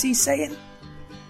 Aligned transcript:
What's 0.00 0.08
he 0.08 0.14
saying? 0.14 0.56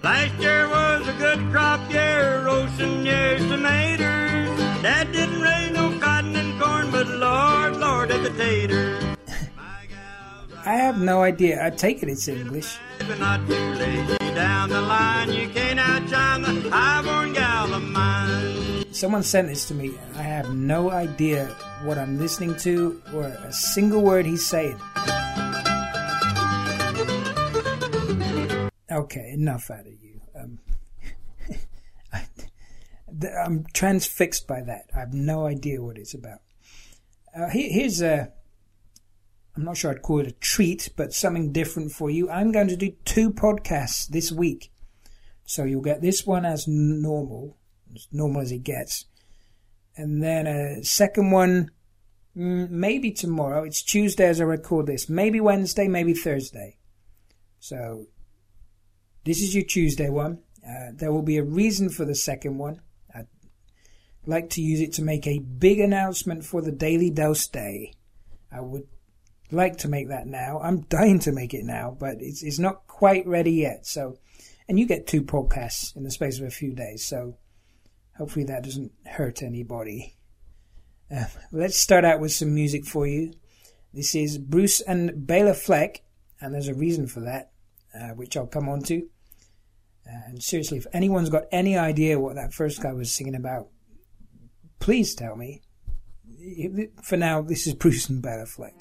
Last 0.04 0.32
year 0.40 0.68
was 0.68 1.08
a 1.08 1.12
good 1.14 1.40
crop 1.50 1.90
year, 1.90 2.44
roasting 2.44 3.04
years 3.04 3.40
tomatoes. 3.48 4.60
Dad 4.80 5.10
didn't 5.10 5.40
raise 5.40 5.72
no 5.72 5.98
cotton 5.98 6.36
and 6.36 6.62
corn, 6.62 6.88
but 6.92 7.08
Lord, 7.08 7.78
Lord, 7.78 8.12
at 8.12 8.22
the 8.22 8.30
taters. 8.38 9.16
I 10.64 10.74
have 10.74 11.00
no 11.00 11.20
idea. 11.20 11.66
I 11.66 11.70
take 11.70 12.04
it 12.04 12.08
it's 12.08 12.28
English. 12.28 12.78
Not 13.18 13.44
too 13.48 13.54
lazy 13.54 14.16
down 14.36 14.68
the 14.68 14.82
line, 14.82 15.32
you 15.32 15.48
can't 15.48 15.80
outshine 15.80 16.42
the 16.42 16.70
high-born 16.70 17.32
gal 17.32 17.74
of 17.74 17.82
mine. 17.82 18.84
Someone 18.92 19.24
sent 19.24 19.48
this 19.48 19.66
to 19.66 19.74
me. 19.74 19.98
I 20.14 20.22
have 20.22 20.54
no 20.54 20.92
idea 20.92 21.46
what 21.82 21.98
I'm 21.98 22.20
listening 22.20 22.54
to 22.58 23.02
or 23.12 23.24
a 23.24 23.52
single 23.52 24.02
word 24.02 24.26
he's 24.26 24.46
saying. 24.46 24.78
Okay, 29.00 29.30
enough 29.30 29.70
out 29.70 29.86
of 29.86 29.94
you. 30.02 30.20
Um, 30.38 30.58
I, 32.12 32.26
am 33.46 33.64
transfixed 33.72 34.46
by 34.46 34.60
that. 34.60 34.90
I 34.94 35.00
have 35.00 35.14
no 35.14 35.46
idea 35.46 35.80
what 35.82 35.96
it's 35.96 36.12
about. 36.12 36.40
Uh, 37.34 37.48
here, 37.48 37.70
here's 37.72 38.02
a. 38.02 38.30
I'm 39.56 39.64
not 39.64 39.78
sure 39.78 39.90
I'd 39.90 40.02
call 40.02 40.20
it 40.20 40.26
a 40.26 40.32
treat, 40.32 40.90
but 40.96 41.14
something 41.14 41.50
different 41.50 41.92
for 41.92 42.10
you. 42.10 42.28
I'm 42.28 42.52
going 42.52 42.68
to 42.68 42.76
do 42.76 42.92
two 43.06 43.30
podcasts 43.30 44.06
this 44.06 44.30
week. 44.30 44.70
So 45.44 45.64
you'll 45.64 45.80
get 45.80 46.02
this 46.02 46.26
one 46.26 46.44
as 46.44 46.68
normal, 46.68 47.56
as 47.94 48.06
normal 48.12 48.42
as 48.42 48.52
it 48.52 48.64
gets. 48.64 49.06
And 49.96 50.22
then 50.22 50.46
a 50.46 50.84
second 50.84 51.30
one, 51.30 51.70
mm, 52.36 52.68
maybe 52.68 53.12
tomorrow. 53.12 53.64
It's 53.64 53.82
Tuesday 53.82 54.26
as 54.26 54.42
I 54.42 54.44
record 54.44 54.86
this. 54.86 55.08
Maybe 55.08 55.40
Wednesday, 55.40 55.88
maybe 55.88 56.12
Thursday. 56.12 56.76
So 57.58 58.06
this 59.30 59.42
is 59.42 59.54
your 59.54 59.62
Tuesday 59.62 60.08
one. 60.08 60.40
Uh, 60.68 60.90
there 60.92 61.12
will 61.12 61.22
be 61.22 61.36
a 61.36 61.44
reason 61.44 61.88
for 61.88 62.04
the 62.04 62.16
second 62.16 62.58
one. 62.58 62.80
I'd 63.14 63.28
like 64.26 64.50
to 64.50 64.60
use 64.60 64.80
it 64.80 64.94
to 64.94 65.04
make 65.04 65.24
a 65.24 65.38
big 65.38 65.78
announcement 65.78 66.44
for 66.44 66.60
the 66.60 66.72
Daily 66.72 67.10
Dose 67.10 67.46
Day. 67.46 67.94
I 68.50 68.60
would 68.60 68.88
like 69.52 69.76
to 69.78 69.88
make 69.88 70.08
that 70.08 70.26
now. 70.26 70.58
I'm 70.60 70.80
dying 70.88 71.20
to 71.20 71.30
make 71.30 71.54
it 71.54 71.64
now, 71.64 71.96
but 71.96 72.16
it's, 72.18 72.42
it's 72.42 72.58
not 72.58 72.88
quite 72.88 73.24
ready 73.24 73.52
yet. 73.52 73.86
So, 73.86 74.18
and 74.68 74.80
you 74.80 74.84
get 74.84 75.06
two 75.06 75.22
podcasts 75.22 75.94
in 75.94 76.02
the 76.02 76.10
space 76.10 76.40
of 76.40 76.46
a 76.46 76.50
few 76.50 76.74
days. 76.74 77.06
So 77.06 77.36
hopefully 78.18 78.46
that 78.46 78.64
doesn't 78.64 78.90
hurt 79.06 79.44
anybody. 79.44 80.16
Uh, 81.08 81.26
let's 81.52 81.76
start 81.76 82.04
out 82.04 82.18
with 82.18 82.32
some 82.32 82.52
music 82.52 82.84
for 82.84 83.06
you. 83.06 83.34
This 83.94 84.16
is 84.16 84.38
Bruce 84.38 84.80
and 84.80 85.24
Bela 85.24 85.54
Fleck, 85.54 86.02
and 86.40 86.52
there's 86.52 86.66
a 86.66 86.74
reason 86.74 87.06
for 87.06 87.20
that, 87.20 87.52
uh, 87.94 88.08
which 88.14 88.36
I'll 88.36 88.48
come 88.48 88.68
on 88.68 88.82
to. 88.82 89.08
And 90.10 90.42
seriously, 90.42 90.78
if 90.78 90.86
anyone's 90.92 91.30
got 91.30 91.44
any 91.52 91.76
idea 91.76 92.18
what 92.18 92.34
that 92.34 92.52
first 92.52 92.82
guy 92.82 92.92
was 92.92 93.12
singing 93.12 93.34
about, 93.34 93.68
please 94.80 95.14
tell 95.14 95.36
me. 95.36 95.62
For 97.02 97.16
now, 97.16 97.42
this 97.42 97.66
is 97.66 97.74
Bruce 97.74 98.08
and 98.08 98.22
Bela 98.22 98.46
Fleck. 98.46 98.74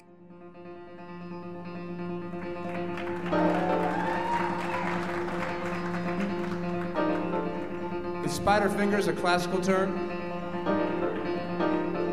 Is 8.24 8.32
spider 8.32 8.70
fingers 8.70 9.08
a 9.08 9.12
classical 9.12 9.60
term? 9.60 10.10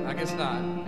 I 0.05 0.13
guess 0.13 0.33
not. 0.33 0.86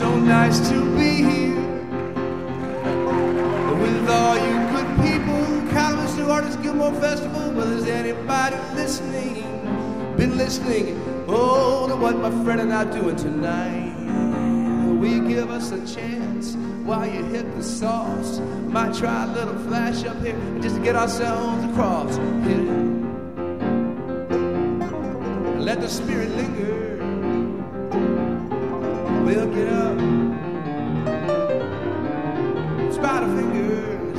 So 0.00 0.18
nice 0.18 0.66
to 0.70 0.80
be 0.96 1.16
here 1.16 1.60
with 3.82 4.08
all 4.08 4.34
you 4.34 4.56
good 4.72 4.88
people. 5.04 5.44
College 5.74 6.14
to 6.16 6.30
Artist 6.30 6.62
Gilmore 6.62 6.94
Festival. 6.94 7.52
Well, 7.52 7.70
is 7.70 7.86
anybody 7.86 8.56
listening? 8.74 9.44
Been 10.16 10.38
listening? 10.38 10.98
Oh, 11.28 11.86
to 11.86 11.96
what 11.96 12.16
my 12.16 12.30
friend 12.42 12.62
and 12.62 12.72
I 12.72 12.84
doing 12.90 13.16
tonight? 13.16 13.94
Will 14.98 15.06
you 15.06 15.28
give 15.28 15.50
us 15.50 15.70
a 15.70 15.94
chance 15.94 16.54
while 16.86 17.06
you 17.06 17.22
hit 17.24 17.54
the 17.54 17.62
sauce? 17.62 18.38
Might 18.68 18.94
try 18.94 19.24
a 19.24 19.26
little 19.26 19.58
flash 19.64 20.06
up 20.06 20.18
here 20.24 20.40
just 20.62 20.76
to 20.76 20.82
get 20.82 20.96
ourselves 20.96 21.62
across. 21.66 22.16
Let 25.58 25.82
the 25.82 25.88
spirit 25.90 26.30
linger. 26.30 26.89
We'll 29.30 29.46
get 29.54 29.68
up. 29.68 29.96
Spider 32.92 33.28
fingers. 33.36 34.18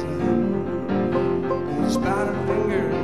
Spider 1.93 2.33
fingers. 2.47 3.00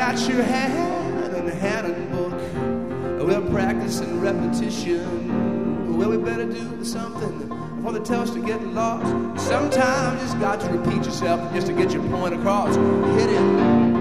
Get 0.00 0.14
out 0.14 0.28
your 0.30 0.42
hand 0.42 1.34
and 1.34 1.48
hand 1.50 1.86
and 1.86 2.10
book. 2.10 3.26
We'll 3.26 3.50
practice 3.50 4.00
and 4.00 4.22
repetition. 4.22 5.98
Well, 5.98 6.08
we 6.08 6.16
better 6.16 6.46
do 6.46 6.82
something 6.82 7.48
before 7.76 7.92
they 7.92 8.00
tell 8.00 8.22
us 8.22 8.30
to 8.30 8.40
get 8.40 8.62
lost. 8.68 9.46
Sometimes 9.46 10.22
you 10.22 10.26
just 10.26 10.40
got 10.40 10.58
to 10.60 10.70
repeat 10.70 11.04
yourself 11.04 11.52
just 11.52 11.66
to 11.66 11.74
get 11.74 11.92
your 11.92 12.02
point 12.08 12.34
across. 12.34 12.76
Hit 13.20 13.28
it. 13.28 13.99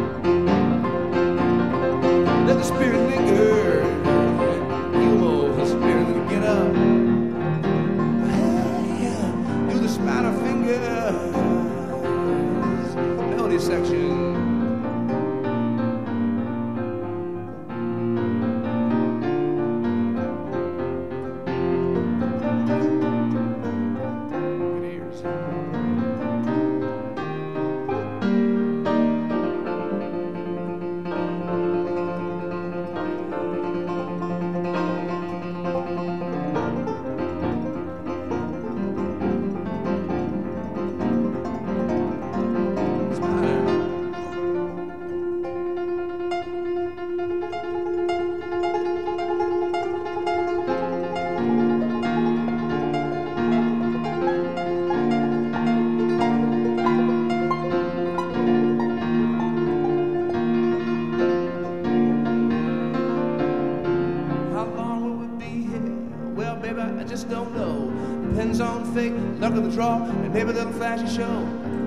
On 68.80 68.94
fate, 68.94 69.14
luck 69.42 69.54
of 69.56 69.64
the 69.66 69.72
draw, 69.72 70.04
and 70.04 70.34
maybe 70.34 70.52
a 70.52 70.54
little 70.54 70.72
flashy 70.72 71.06
show 71.14 71.44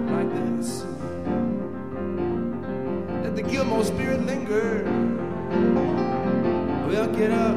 like 0.08 0.28
this. 0.34 0.84
Let 3.22 3.34
the 3.34 3.42
Gilmore 3.42 3.82
spirit 3.82 4.26
linger. 4.26 4.84
Well, 6.86 7.06
get 7.16 7.30
up. 7.30 7.56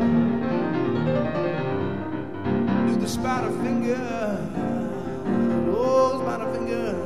Do 2.88 2.96
the 2.96 3.08
spider 3.10 3.52
finger. 3.62 4.40
Oh, 5.76 6.22
spider 6.22 6.54
finger. 6.54 7.05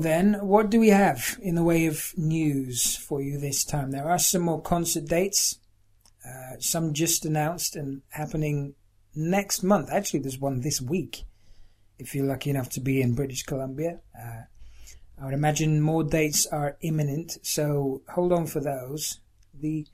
Then, 0.00 0.34
what 0.46 0.70
do 0.70 0.80
we 0.80 0.88
have 0.88 1.38
in 1.40 1.54
the 1.54 1.62
way 1.62 1.86
of 1.86 2.12
news 2.16 2.96
for 2.96 3.22
you 3.22 3.38
this 3.38 3.64
time? 3.64 3.90
There 3.90 4.08
are 4.08 4.18
some 4.18 4.42
more 4.42 4.60
concert 4.60 5.06
dates, 5.06 5.58
uh, 6.26 6.56
some 6.58 6.92
just 6.92 7.24
announced 7.24 7.76
and 7.76 8.02
happening 8.10 8.74
next 9.14 9.62
month. 9.62 9.90
Actually, 9.90 10.20
there's 10.20 10.38
one 10.38 10.60
this 10.60 10.80
week. 10.80 11.24
If 11.98 12.14
you're 12.14 12.26
lucky 12.26 12.50
enough 12.50 12.70
to 12.70 12.80
be 12.80 13.00
in 13.00 13.14
British 13.14 13.42
Columbia, 13.42 14.00
uh, 14.18 14.42
I 15.20 15.24
would 15.24 15.34
imagine 15.34 15.80
more 15.80 16.02
dates 16.02 16.46
are 16.46 16.78
imminent. 16.80 17.38
So 17.42 18.02
hold 18.08 18.32
on 18.32 18.46
for 18.46 18.60
those. 18.60 19.20
The 19.52 19.86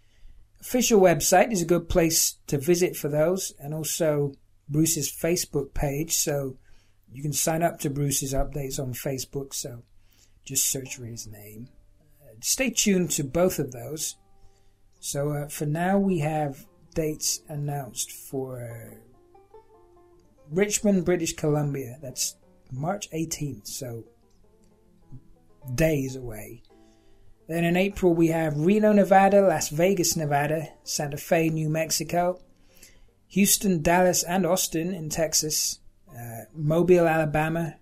official 0.61 1.01
website 1.01 1.53
is 1.53 1.63
a 1.63 1.67
good 1.67 1.89
place 1.89 2.37
to 2.47 2.59
visit 2.59 2.97
for 2.97 3.09
those, 3.09 3.53
and 3.59 3.75
also 3.75 4.33
Bruce's 4.69 5.11
Facebook 5.11 5.75
page, 5.75 6.17
so 6.17 6.57
you 7.13 7.23
can 7.23 7.33
sign 7.33 7.63
up 7.63 7.79
to 7.81 7.91
Bruce's 7.91 8.35
updates 8.35 8.79
on 8.79 8.93
Facebook. 8.93 9.55
So 9.55 9.83
just 10.47 10.71
search 10.71 10.97
for 10.97 11.05
his 11.05 11.27
name. 11.27 11.69
Uh, 12.23 12.37
stay 12.41 12.71
tuned 12.71 13.11
to 13.11 13.25
both 13.25 13.59
of 13.59 13.73
those. 13.73 14.17
So 15.01 15.31
uh, 15.31 15.49
for 15.49 15.67
now, 15.67 15.99
we 15.99 16.21
have 16.21 16.65
dates 16.95 17.41
announced 17.49 18.11
for 18.11 19.03
Richmond, 20.51 21.05
British 21.05 21.35
Columbia. 21.35 21.99
That's 22.01 22.37
March 22.73 23.11
18th, 23.11 23.67
so 23.67 24.05
days 25.75 26.17
away. 26.17 26.63
Then 27.49 27.65
in 27.65 27.77
April, 27.77 28.15
we 28.15 28.29
have 28.29 28.57
Reno, 28.57 28.93
Nevada, 28.93 29.43
Las 29.43 29.69
Vegas, 29.69 30.17
Nevada, 30.17 30.69
Santa 30.83 31.17
Fe, 31.17 31.49
New 31.49 31.69
Mexico, 31.69 32.41
Houston, 33.29 33.83
Dallas, 33.83 34.23
and 34.23 34.47
Austin 34.47 34.93
in 34.93 35.11
Texas, 35.11 35.81
uh, 36.11 36.45
Mobile, 36.55 37.07
Alabama, 37.07 37.77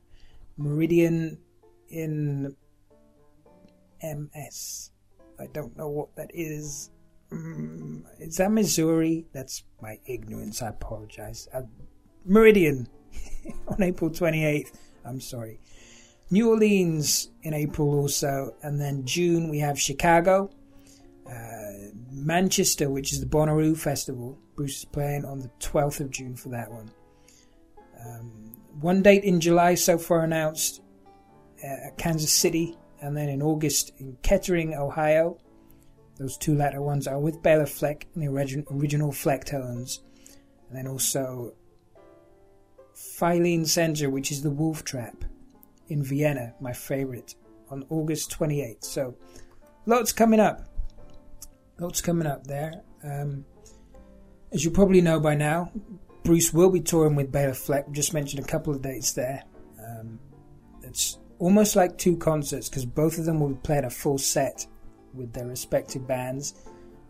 Meridian 0.56 1.38
in 1.94 2.54
MS. 4.02 4.90
I 5.38 5.46
don't 5.52 5.76
know 5.76 5.88
what 5.88 6.14
that 6.16 6.30
is. 6.34 6.90
Mm, 7.30 8.04
is 8.20 8.36
that 8.36 8.52
Missouri? 8.52 9.26
That's 9.32 9.64
my 9.80 9.98
ignorance. 10.06 10.62
I 10.62 10.68
apologize. 10.68 11.48
Uh, 11.52 11.62
Meridian 12.24 12.88
on 13.68 13.82
April 13.82 14.10
28th. 14.10 14.72
I'm 15.04 15.20
sorry. 15.20 15.60
New 16.30 16.50
Orleans 16.50 17.30
in 17.42 17.54
April 17.54 17.94
also, 17.94 18.54
and 18.62 18.80
then 18.80 19.04
June 19.04 19.48
we 19.50 19.58
have 19.58 19.78
Chicago, 19.78 20.50
uh, 21.30 21.90
Manchester, 22.10 22.90
which 22.90 23.12
is 23.12 23.20
the 23.20 23.26
Bonnaroo 23.26 23.76
Festival. 23.76 24.38
Bruce 24.56 24.78
is 24.78 24.84
playing 24.84 25.24
on 25.24 25.40
the 25.40 25.50
12th 25.60 26.00
of 26.00 26.10
June 26.10 26.34
for 26.34 26.48
that 26.48 26.70
one. 26.70 26.90
Um, 28.04 28.56
one 28.80 29.02
date 29.02 29.24
in 29.24 29.40
July 29.40 29.74
so 29.74 29.98
far 29.98 30.24
announced 30.24 30.80
uh, 31.64 31.90
Kansas 31.96 32.32
City, 32.32 32.76
and 33.00 33.16
then 33.16 33.28
in 33.28 33.42
August 33.42 33.92
in 33.98 34.16
Kettering, 34.22 34.74
Ohio. 34.74 35.38
Those 36.18 36.36
two 36.36 36.54
latter 36.54 36.80
ones 36.80 37.08
are 37.08 37.18
with 37.18 37.42
Bela 37.42 37.66
Fleck 37.66 38.06
and 38.14 38.22
the 38.22 38.28
origin- 38.28 38.66
original 38.70 39.10
Flecktones, 39.10 40.00
and 40.68 40.78
then 40.78 40.86
also 40.86 41.54
Filene 42.94 43.66
Center, 43.66 44.08
which 44.08 44.30
is 44.30 44.42
the 44.42 44.50
Wolf 44.50 44.84
Trap 44.84 45.24
in 45.88 46.02
Vienna, 46.02 46.54
my 46.60 46.72
favorite, 46.72 47.34
on 47.68 47.84
August 47.90 48.30
28th. 48.30 48.84
So, 48.84 49.16
lots 49.86 50.12
coming 50.12 50.40
up. 50.40 50.68
Lots 51.78 52.00
coming 52.00 52.26
up 52.26 52.46
there. 52.46 52.82
Um, 53.02 53.44
as 54.52 54.64
you 54.64 54.70
probably 54.70 55.00
know 55.00 55.18
by 55.18 55.34
now, 55.34 55.72
Bruce 56.22 56.52
will 56.52 56.70
be 56.70 56.80
touring 56.80 57.16
with 57.16 57.32
Bela 57.32 57.54
Fleck. 57.54 57.90
Just 57.90 58.14
mentioned 58.14 58.44
a 58.44 58.46
couple 58.46 58.72
of 58.72 58.80
dates 58.80 59.12
there. 59.12 59.42
Um, 59.78 60.20
it's 60.82 61.18
almost 61.38 61.76
like 61.76 61.98
two 61.98 62.16
concerts 62.16 62.68
because 62.68 62.84
both 62.84 63.18
of 63.18 63.24
them 63.24 63.40
will 63.40 63.50
be 63.50 63.60
playing 63.62 63.84
a 63.84 63.90
full 63.90 64.18
set 64.18 64.66
with 65.12 65.32
their 65.32 65.46
respective 65.46 66.06
bands. 66.06 66.54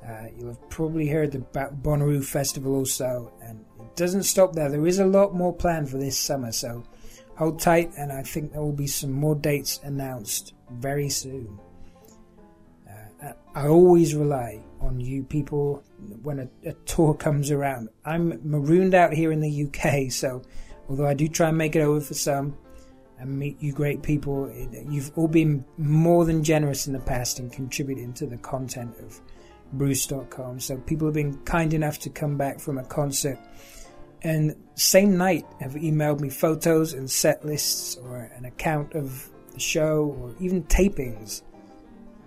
Uh, 0.07 0.27
you'll 0.37 0.49
have 0.49 0.69
probably 0.69 1.09
heard 1.09 1.33
the 1.33 1.39
Bonnaroo 1.39 2.23
Festival 2.23 2.75
also, 2.75 3.33
and 3.43 3.65
it 3.81 3.97
doesn't 3.97 4.25
stop 4.25 4.53
there. 4.53 4.69
There 4.69 4.87
is 4.87 4.99
a 4.99 5.07
lot 5.07 5.35
more 5.35 5.55
planned 5.55 5.89
for 5.89 5.97
this 5.97 6.19
summer, 6.19 6.53
so 6.53 6.85
hold 7.37 7.59
tight, 7.59 7.91
and 7.97 8.13
I 8.13 8.23
think 8.23 8.53
there 8.53 8.61
will 8.61 8.73
be 8.73 8.87
some 8.87 9.13
more 9.13 9.35
dates 9.35 9.81
announced 9.83 10.53
very 10.71 11.09
soon. 11.09 11.59
Uh, 13.25 13.33
I 13.55 13.69
always 13.69 14.15
rely 14.15 14.61
on 14.81 15.01
you 15.01 15.23
people 15.23 15.83
when 16.23 16.41
a, 16.41 16.69
a, 16.69 16.73
tour 16.85 17.15
comes 17.27 17.51
around. 17.51 17.89
I'm 18.05 18.41
marooned 18.45 18.95
out 18.95 19.15
here 19.15 19.33
in 19.33 19.41
the 19.41 19.65
UK, 19.65 20.13
so 20.13 20.43
although 20.89 21.07
I 21.07 21.15
do 21.15 21.29
try 21.29 21.49
and 21.49 21.57
make 21.57 21.77
it 21.77 21.81
over 21.81 22.01
for 22.01 22.15
some, 22.15 22.59
and 23.25 23.39
meet 23.39 23.61
you 23.61 23.73
great 23.73 24.03
people. 24.03 24.51
You've 24.89 25.11
all 25.17 25.29
been 25.29 25.65
more 25.77 26.25
than 26.25 26.45
generous 26.45 26.87
in 26.87 26.93
the 26.93 27.01
past 27.01 27.39
in 27.41 27.51
contributing 27.51 28.13
to 28.15 28.27
the 28.27 28.37
content 28.39 28.95
of 29.01 29.21
Bruce.com. 29.73 30.61
So 30.61 30.77
people 30.79 31.09
have 31.09 31.15
been 31.15 31.39
kind 31.45 31.75
enough 31.75 31.99
to 32.01 32.11
come 32.11 32.37
back 32.37 32.61
from 32.61 32.79
a 32.79 32.85
concert 32.85 33.39
and 34.25 34.57
same 34.75 35.19
night 35.19 35.45
have 35.61 35.73
emailed 35.75 36.21
me 36.21 36.31
photos 36.31 36.95
and 36.95 37.09
set 37.11 37.45
lists 37.45 37.97
or 37.97 38.31
an 38.35 38.47
account 38.47 38.95
of 38.95 39.29
the 39.53 39.61
show 39.61 40.17
or 40.19 40.35
even 40.41 40.65
tapings. 40.65 41.43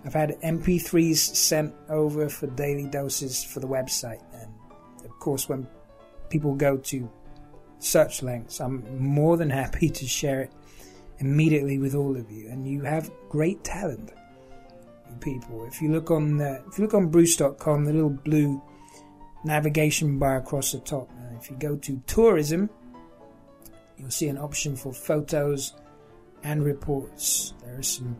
I've 0.06 0.14
had 0.14 0.40
MP3s 0.42 1.18
sent 1.18 1.74
over 1.90 2.30
for 2.30 2.48
daily 2.48 2.86
doses 2.86 3.44
for 3.44 3.60
the 3.60 3.68
website, 3.68 4.22
and 4.32 4.54
of 5.04 5.20
course, 5.20 5.50
when 5.50 5.68
people 6.30 6.54
go 6.54 6.78
to 6.78 7.12
such 7.80 8.22
lengths, 8.22 8.62
I'm 8.62 8.86
more 9.04 9.36
than 9.36 9.50
happy 9.50 9.90
to 10.00 10.06
share 10.06 10.42
it 10.42 10.54
immediately 11.20 11.80
with 11.80 11.96
all 11.96 12.16
of 12.16 12.32
you. 12.32 12.50
And 12.50 12.68
you 12.68 12.82
have 12.82 13.12
great 13.30 13.64
talent, 13.64 14.12
people. 15.20 15.66
If 15.66 15.82
you 15.82 15.92
look 15.92 16.12
on 16.12 16.38
the, 16.38 16.62
if 16.68 16.78
you 16.78 16.86
look 16.86 16.94
on 16.94 17.08
Bruce.com, 17.08 17.86
the 17.86 17.94
little 17.94 18.10
blue 18.10 18.62
navigation 19.44 20.20
bar 20.20 20.38
across 20.38 20.72
the 20.72 20.80
top. 20.80 21.10
Now, 21.16 21.38
if 21.40 21.50
you 21.50 21.58
go 21.58 21.76
to 21.78 22.02
tourism, 22.08 22.70
you'll 23.98 24.12
see 24.12 24.28
an 24.28 24.38
option 24.38 24.76
for 24.76 24.94
photos 24.94 25.74
and 26.44 26.64
reports. 26.64 27.54
There 27.64 27.80
are 27.80 27.84
some 27.84 28.18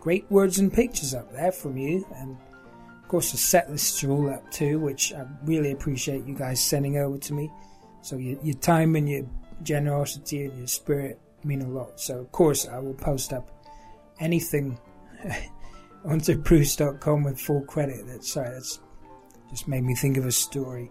great 0.00 0.30
words 0.30 0.58
and 0.58 0.72
pictures 0.72 1.14
up 1.14 1.32
there 1.32 1.52
from 1.52 1.76
you, 1.76 2.06
and 2.16 2.36
of 3.02 3.08
course 3.08 3.32
the 3.32 3.38
set 3.38 3.70
lists 3.70 4.02
are 4.04 4.10
all 4.10 4.30
up 4.30 4.50
too, 4.50 4.78
which 4.78 5.12
I 5.12 5.26
really 5.44 5.72
appreciate 5.72 6.24
you 6.26 6.34
guys 6.34 6.62
sending 6.62 6.98
over 6.98 7.18
to 7.18 7.32
me. 7.32 7.50
So 8.02 8.16
your, 8.16 8.38
your 8.42 8.56
time 8.56 8.94
and 8.94 9.08
your 9.08 9.24
generosity 9.62 10.44
and 10.44 10.56
your 10.58 10.66
spirit 10.66 11.20
mean 11.46 11.62
a 11.62 11.68
lot. 11.68 12.00
So 12.00 12.18
of 12.18 12.32
course 12.32 12.66
I 12.66 12.78
will 12.78 12.94
post 12.94 13.32
up 13.32 13.50
anything 14.20 14.78
onto 16.04 16.36
Bruce.com 16.36 17.24
with 17.24 17.40
full 17.40 17.62
credit. 17.62 18.06
That's 18.06 18.32
sorry, 18.32 18.50
that's 18.50 18.80
just 19.50 19.68
made 19.68 19.84
me 19.84 19.94
think 19.94 20.16
of 20.16 20.26
a 20.26 20.32
story. 20.32 20.90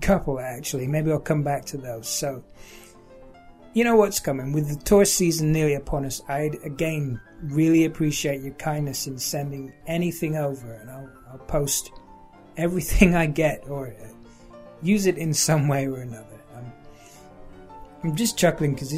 Couple 0.00 0.40
actually. 0.40 0.86
Maybe 0.86 1.10
I'll 1.10 1.20
come 1.20 1.42
back 1.42 1.64
to 1.66 1.78
those. 1.78 2.08
So 2.08 2.44
you 3.76 3.84
know 3.84 3.96
what's 3.96 4.20
coming. 4.20 4.52
With 4.52 4.68
the 4.70 4.82
tour 4.84 5.04
season 5.04 5.52
nearly 5.52 5.74
upon 5.74 6.06
us, 6.06 6.22
I'd 6.28 6.56
again 6.64 7.20
really 7.42 7.84
appreciate 7.84 8.40
your 8.40 8.54
kindness 8.54 9.06
in 9.06 9.18
sending 9.18 9.70
anything 9.86 10.34
over, 10.36 10.72
and 10.72 10.90
I'll, 10.90 11.10
I'll 11.30 11.46
post 11.46 11.92
everything 12.56 13.14
I 13.22 13.26
get 13.26 13.68
or 13.68 13.88
uh, 13.88 14.08
use 14.82 15.04
it 15.04 15.18
in 15.18 15.34
some 15.34 15.68
way 15.68 15.86
or 15.86 15.98
another. 15.98 16.35
I'm 18.06 18.14
just 18.14 18.38
chuckling 18.38 18.74
because 18.74 18.92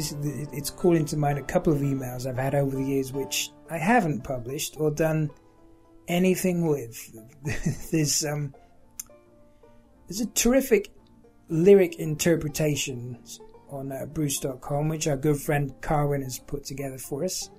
it's 0.53 0.69
calling 0.69 1.03
to 1.05 1.17
mind 1.17 1.39
a 1.39 1.41
couple 1.41 1.73
of 1.73 1.79
emails 1.79 2.27
I've 2.27 2.37
had 2.37 2.53
over 2.53 2.75
the 2.75 2.83
years 2.83 3.11
which 3.11 3.49
I 3.67 3.79
haven't 3.79 4.23
published 4.23 4.75
or 4.79 4.91
done 4.91 5.31
anything 6.07 6.67
with. 6.67 6.95
there's 7.91 8.23
um, 8.23 8.53
there's 10.07 10.21
a 10.21 10.27
terrific 10.27 10.91
lyric 11.47 11.95
interpretation 11.95 13.17
on 13.71 13.91
uh, 13.91 14.05
Bruce.com 14.05 14.89
which 14.89 15.07
our 15.07 15.17
good 15.17 15.41
friend 15.41 15.73
Carwin 15.81 16.21
has 16.21 16.37
put 16.37 16.63
together 16.63 16.99
for 16.99 17.23
us, 17.23 17.49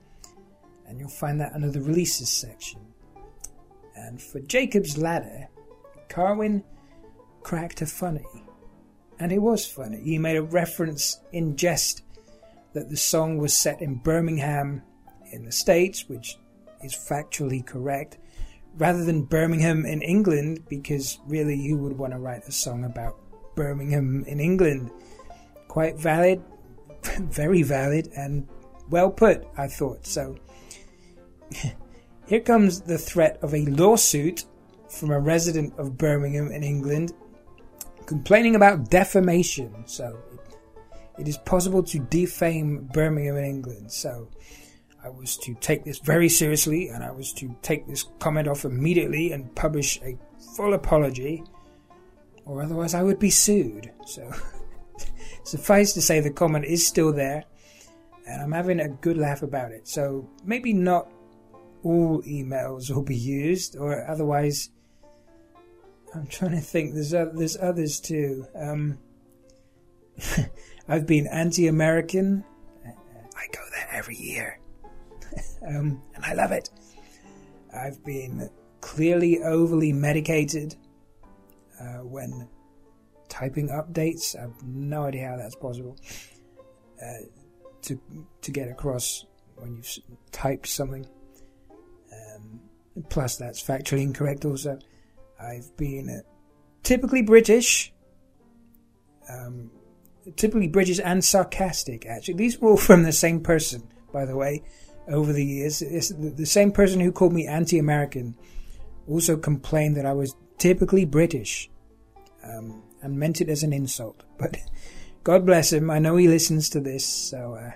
and 0.87 1.01
you'll 1.01 1.09
find 1.09 1.41
that 1.41 1.53
under 1.53 1.73
the 1.73 1.81
releases 1.81 2.31
section. 2.31 2.81
And 3.97 4.23
for 4.23 4.39
Jacob's 4.39 4.97
Ladder, 4.97 5.49
Carwin 6.09 6.63
cracked 7.43 7.83
a 7.83 7.87
funny 7.87 8.25
and 9.21 9.31
it 9.33 9.39
was 9.39 9.67
funny. 9.67 10.01
He 10.03 10.19
made 10.19 10.37
a 10.37 10.43
reference 10.43 11.21
in 11.31 11.57
jest 11.57 12.03
that 12.73 12.89
the 12.89 12.97
song 12.97 13.37
was 13.37 13.55
set 13.55 13.83
in 13.83 13.97
Birmingham 13.97 14.83
in 15.31 15.45
the 15.45 15.53
States, 15.53 16.09
which 16.09 16.39
is 16.83 16.95
factually 16.95 17.65
correct, 17.65 18.17
rather 18.79 19.05
than 19.05 19.25
Birmingham 19.25 19.85
in 19.85 20.01
England, 20.01 20.65
because 20.69 21.19
really 21.27 21.69
who 21.69 21.77
would 21.77 21.99
want 21.99 22.15
to 22.15 22.19
write 22.19 22.49
a 22.49 22.53
song 22.53 22.85
about 22.85 23.17
Birmingham 23.55 24.25
in 24.27 24.41
England? 24.41 24.91
Quite 25.69 25.99
valid, 25.99 26.43
very 27.19 27.63
valid, 27.63 28.09
and 28.17 28.49
well 28.89 29.11
put, 29.11 29.47
I 29.57 29.67
thought. 29.69 30.07
So 30.07 30.37
here 32.27 32.41
comes 32.41 32.81
the 32.81 32.99
threat 32.99 33.39
of 33.43 33.55
a 33.55 33.67
lawsuit 33.67 34.45
from 34.89 35.11
a 35.11 35.21
resident 35.21 35.79
of 35.79 35.99
Birmingham 35.99 36.51
in 36.51 36.63
England 36.63 37.13
complaining 38.11 38.57
about 38.57 38.91
defamation. 38.91 39.73
So 39.87 40.19
it, 41.17 41.29
is 41.29 41.39
possible 41.39 41.81
to 41.85 42.01
defame 42.01 42.89
Birmingham 42.93 43.37
in 43.37 43.45
England. 43.45 43.93
So 43.93 44.29
I 45.05 45.11
was 45.11 45.37
to 45.37 45.55
take 45.61 45.85
this 45.85 46.01
very 46.01 46.29
seriously 46.29 46.89
and 46.89 47.05
I 47.05 47.13
was 47.13 47.33
to 47.35 47.55
take 47.63 47.87
this 47.87 48.07
comment 48.19 48.49
off 48.49 48.65
immediately 48.65 49.31
and 49.31 49.55
publish 49.55 50.01
a 50.03 50.19
full 50.57 50.75
apology, 50.75 51.45
or 52.45 52.65
otherwise 52.65 52.95
I 52.95 53.05
would 53.05 53.21
be 53.21 53.31
sued. 53.31 53.93
So 54.07 54.29
suffice 55.45 55.93
to 55.93 56.03
say, 56.03 56.19
the 56.19 56.33
comment 56.33 56.65
is 56.65 56.85
still 56.85 57.13
there 57.13 57.45
and 58.27 58.43
I'm 58.43 58.51
having 58.51 58.81
a 58.81 58.89
good 58.89 59.19
laugh 59.19 59.45
about 59.45 59.71
it. 59.71 59.87
So 59.87 60.29
maybe 60.45 60.73
not 60.73 61.09
all 61.85 62.23
emails 62.23 62.93
will 62.93 63.05
be 63.05 63.17
used, 63.17 63.77
or 63.77 64.05
otherwise 64.11 64.71
I'm 66.15 66.27
trying 66.27 66.53
to 66.53 66.61
think. 66.61 66.95
There's 66.95 67.15
uh, 67.15 67.31
there's 67.33 67.57
others 67.57 68.01
too. 68.01 68.47
Um, 68.55 68.99
I've 70.89 71.07
been 71.07 71.27
anti-American. 71.29 72.45
I 72.85 73.47
go 73.53 73.61
there 73.73 73.89
every 73.93 74.17
year, 74.17 74.59
um, 75.67 76.03
and 76.15 76.25
I 76.25 76.35
love 76.35 76.53
it. 76.53 76.71
I've 77.75 78.05
been 78.05 78.51
clearly 78.81 79.43
overly 79.43 79.93
medicated 79.93 80.75
uh, 81.81 81.99
when 82.05 82.49
typing 83.29 83.69
updates. 83.69 84.37
I 84.37 84.43
have 84.43 84.63
no 84.65 85.05
idea 85.05 85.29
how 85.29 85.37
that's 85.37 85.55
possible 85.55 85.97
uh, 87.01 87.25
to 87.83 88.01
to 88.43 88.51
get 88.51 88.69
across 88.69 89.25
when 89.57 89.77
you've 89.77 89.99
typed 90.33 90.67
something. 90.67 91.07
Um, 92.13 92.61
plus, 93.09 93.37
that's 93.37 93.63
factually 93.63 94.03
incorrect. 94.03 94.45
Also, 94.45 94.79
I've 95.43 95.77
been 95.77 96.23
typically 96.83 97.23
British. 97.23 97.93
Um, 99.29 99.71
typically 100.37 100.69
British 100.69 101.01
and 101.03 101.25
sarcastic. 101.25 102.07
Actually, 102.07 102.35
these 102.35 102.59
were 102.59 102.71
all 102.71 102.77
from 102.77 103.05
the 103.05 103.13
same 103.13 103.41
person, 103.41 103.89
by 104.13 104.25
the 104.25 104.37
way. 104.37 104.63
Over 105.09 105.33
the 105.33 105.45
years, 105.45 105.83
it's 105.83 106.11
the 106.11 106.47
same 106.47 106.71
person 106.71 107.01
who 107.01 107.11
called 107.11 107.33
me 107.33 107.47
anti-American 107.47 108.37
also 109.09 109.37
complained 109.37 109.97
that 109.97 110.07
I 110.07 110.13
was 110.13 110.35
typically 110.59 111.05
British, 111.05 111.69
um, 112.45 112.83
and 113.03 113.19
meant 113.19 113.41
it 113.41 113.49
as 113.49 113.63
an 113.63 113.73
insult. 113.73 114.23
But 114.39 114.57
God 115.23 115.45
bless 115.45 115.73
him. 115.73 115.91
I 115.91 115.99
know 115.99 116.17
he 116.17 116.29
listens 116.29 116.71
to 116.71 116.81
this, 116.81 117.05
so 117.05 117.55
uh, 117.55 117.73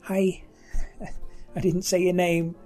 hi. 0.00 0.42
I 1.56 1.60
didn't 1.60 1.82
say 1.82 2.00
your 2.02 2.14
name. 2.14 2.56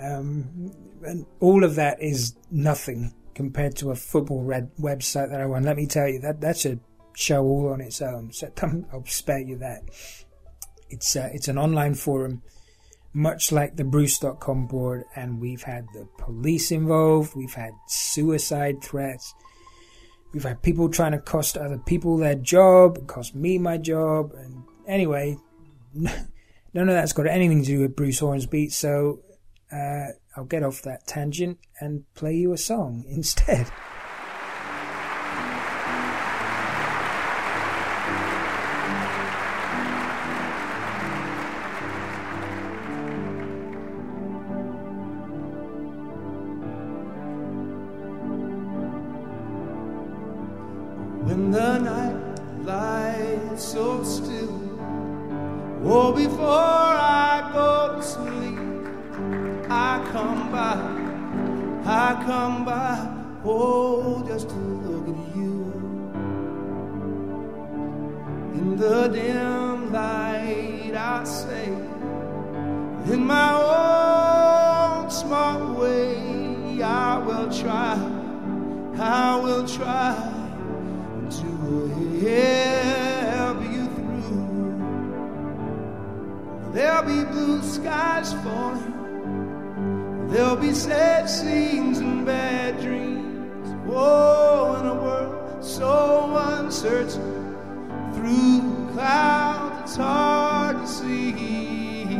Um, 0.00 0.72
and 1.04 1.26
all 1.40 1.64
of 1.64 1.74
that 1.76 2.02
is 2.02 2.36
nothing 2.50 3.14
compared 3.34 3.76
to 3.76 3.90
a 3.90 3.94
football 3.94 4.42
red 4.42 4.70
website 4.80 5.30
that 5.30 5.40
I 5.40 5.44
run. 5.44 5.64
Let 5.64 5.76
me 5.76 5.86
tell 5.86 6.08
you 6.08 6.20
that 6.20 6.40
that's 6.40 6.66
a 6.66 6.78
show 7.14 7.44
all 7.44 7.72
on 7.72 7.80
its 7.80 8.00
own. 8.00 8.32
So 8.32 8.50
I'll 8.92 9.04
spare 9.06 9.40
you 9.40 9.58
that. 9.58 9.82
It's 10.90 11.16
uh, 11.16 11.28
it's 11.32 11.48
an 11.48 11.58
online 11.58 11.94
forum, 11.94 12.42
much 13.12 13.52
like 13.52 13.76
the 13.76 13.84
Bruce.com 13.84 14.66
board, 14.68 15.04
and 15.14 15.40
we've 15.40 15.62
had 15.62 15.86
the 15.92 16.08
police 16.18 16.70
involved. 16.70 17.36
We've 17.36 17.52
had 17.52 17.72
suicide 17.86 18.82
threats. 18.82 19.34
We've 20.32 20.44
had 20.44 20.62
people 20.62 20.88
trying 20.88 21.12
to 21.12 21.18
cost 21.18 21.56
other 21.56 21.78
people 21.78 22.16
their 22.16 22.34
job, 22.34 23.06
cost 23.06 23.34
me 23.34 23.58
my 23.58 23.78
job, 23.78 24.32
and 24.34 24.62
anyway, 24.86 25.36
none 25.94 26.08
of 26.74 26.88
that's 26.88 27.12
got 27.12 27.26
anything 27.26 27.62
to 27.62 27.66
do 27.66 27.80
with 27.80 27.96
Bruce 27.96 28.18
Hornsby. 28.18 28.68
So 28.70 29.20
uh, 29.72 30.12
I'll 30.36 30.44
get 30.44 30.62
off 30.62 30.82
that 30.82 31.06
tangent 31.06 31.58
and 31.80 32.04
play 32.14 32.34
you 32.34 32.52
a 32.52 32.58
song 32.58 33.04
instead. 33.08 33.70
Come 62.24 62.64
by, 62.64 63.08
oh, 63.44 64.22
just 64.28 64.48
to 64.50 64.54
look 64.54 65.08
at 65.08 65.36
you. 65.36 65.72
In 68.54 68.76
the 68.76 69.08
dim 69.08 69.92
light, 69.92 70.94
I 70.94 71.24
say, 71.24 71.68
in 73.12 73.24
my 73.24 73.52
own 73.54 75.10
small 75.10 75.74
way, 75.80 76.82
I 76.82 77.18
will 77.18 77.50
try, 77.50 77.96
I 78.98 79.40
will 79.42 79.66
try 79.66 80.14
to 81.30 81.46
help 82.28 83.62
you 83.62 83.86
through. 83.86 84.72
There'll 86.74 87.04
be 87.04 87.24
blue 87.24 87.62
skies 87.62 88.32
falling, 88.44 88.97
there'll 90.28 90.56
be 90.56 90.72
sad 90.72 91.28
scenes 91.28 91.98
and 91.98 92.24
bad 92.24 92.80
dreams. 92.80 93.68
Whoa, 93.86 94.76
in 94.80 94.86
a 94.86 94.94
world 94.94 95.64
so 95.64 96.36
uncertain, 96.36 97.56
through 98.14 98.92
clouds 98.92 99.78
it's 99.82 99.96
hard 99.96 100.76
to 100.76 100.86
see. 100.86 102.18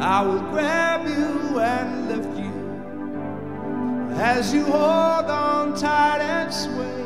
I 0.00 0.22
will 0.22 0.40
grab 0.52 1.08
you 1.08 1.58
and 1.58 2.08
lift 2.08 2.38
you 2.38 2.58
as 4.14 4.54
you 4.54 4.64
hold 4.64 5.30
on 5.30 5.74
tight 5.76 6.20
and 6.20 6.54
sway 6.54 7.04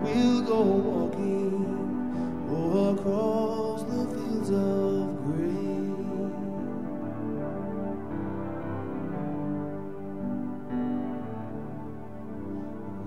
we'll 0.00 0.42
go 0.42 0.60
walking 0.62 2.46
oh, 2.48 2.94
across 2.94 3.65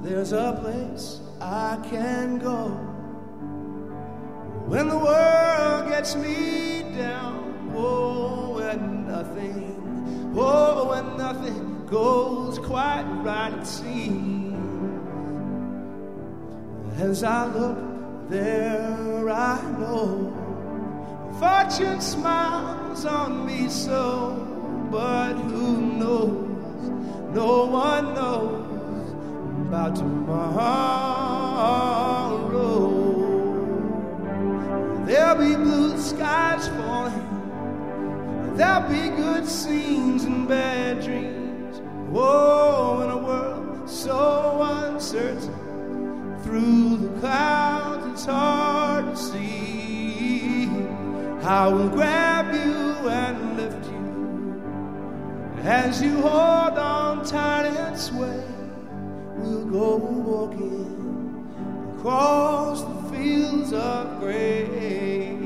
There's 0.09 0.31
a 0.31 0.57
place 0.59 1.19
I 1.39 1.77
can 1.87 2.39
go 2.39 2.69
when 4.65 4.89
the 4.89 4.97
world 4.97 5.87
gets 5.87 6.15
me 6.15 6.81
down. 6.97 7.71
Oh, 7.75 8.55
when 8.55 9.05
nothing, 9.07 10.33
oh, 10.35 10.89
when 10.89 11.15
nothing 11.15 11.85
goes 11.85 12.57
quite 12.57 13.05
right, 13.21 13.53
it 13.53 13.67
seems. 13.67 14.55
As 16.99 17.23
I 17.23 17.45
look 17.45 17.77
there, 18.31 19.29
I 19.29 19.61
know 19.77 20.33
fortune 21.39 22.01
smiles 22.01 23.05
on 23.05 23.45
me 23.45 23.69
so, 23.69 24.31
but 24.89 25.33
who 25.33 25.79
knows? 25.99 26.89
No 27.35 27.65
one 27.65 28.15
knows 28.15 28.68
about 29.69 29.95
tomorrow. 29.95 30.49
There'll 35.05 35.38
be 35.38 35.55
blue 35.55 35.95
skies 35.99 36.67
falling, 36.69 38.55
there'll 38.58 38.89
be 38.89 39.10
good 39.15 39.47
scenes 39.47 40.23
and 40.23 40.47
bad 40.47 41.03
dreams. 41.03 41.82
Oh, 42.12 43.01
in 43.03 43.12
a 43.12 43.17
world 43.17 43.88
so 43.88 44.60
uncertain 44.88 45.53
through 46.41 46.97
the 46.97 47.19
clouds, 47.19 48.08
it's 48.08 48.25
hard 48.25 49.05
to 49.12 49.15
see. 49.15 50.67
I 51.43 51.67
will 51.67 51.89
grab 51.89 52.55
you 52.55 53.08
and 53.08 53.55
lift 53.55 53.86
you 53.86 55.62
as 55.62 56.01
you 56.01 56.21
hold 56.21 56.79
on 56.79 57.23
tight 57.23 57.67
and 57.67 57.95
sway. 57.99 58.48
We'll 59.41 59.65
go 59.65 59.95
walking 59.95 61.47
across 61.97 62.84
the 62.84 63.15
fields 63.15 63.73
of 63.73 64.19
grain. 64.19 65.39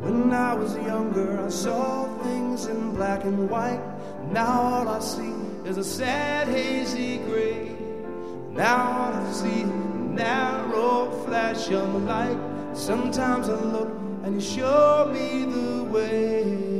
When 0.00 0.32
I 0.32 0.54
was 0.54 0.76
younger, 0.76 1.44
I 1.44 1.48
saw 1.48 2.06
things 2.22 2.66
in 2.66 2.94
black 2.94 3.24
and 3.24 3.48
white. 3.48 3.80
Now 4.30 4.60
all 4.60 4.88
I 4.88 5.00
see 5.00 5.32
is 5.64 5.78
a 5.78 5.84
sad, 5.84 6.48
hazy 6.48 7.18
gray. 7.18 7.74
Now 8.50 8.76
all 8.76 9.14
I 9.14 9.32
see 9.32 9.64
narrow 9.64 11.10
flash 11.24 11.70
of 11.70 12.02
light. 12.04 12.38
Sometimes 12.74 13.48
I 13.48 13.54
look 13.54 13.88
and 14.26 14.34
you 14.34 14.40
show 14.40 15.08
me 15.12 15.44
the 15.44 15.84
way. 15.84 16.75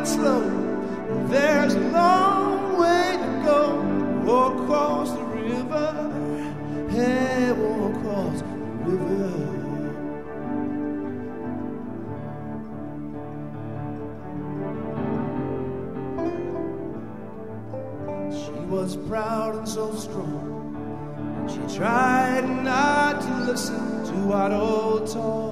Down 0.00 0.06
slow. 0.06 1.26
There's 1.28 1.74
a 1.74 1.80
long 1.90 2.78
way 2.78 3.18
to 3.18 3.42
go. 3.44 3.80
Walk 4.24 4.62
across 4.62 5.12
the 5.12 5.24
river. 5.24 6.88
Hey, 6.90 7.52
walk 7.52 7.96
across 7.96 8.40
the 8.40 8.46
river. 8.86 9.56
She 18.30 18.52
was 18.66 18.96
proud 18.96 19.56
and 19.56 19.68
so 19.68 19.94
strong. 19.94 20.76
And 21.38 21.50
she 21.50 21.76
tried 21.76 22.48
not 22.64 23.20
to 23.20 23.34
listen 23.44 24.04
to 24.04 24.12
what 24.26 24.52
old 24.52 25.06
talk. 25.12 25.49